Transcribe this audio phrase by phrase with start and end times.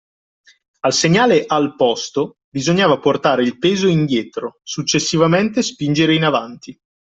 [0.79, 6.75] Al segnale “Al posto” bisogna portare il peso indietro, successivamente spingere in avanti.